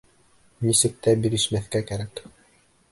[0.69, 2.29] Нисек тә бирешмәҫкә кәрәк.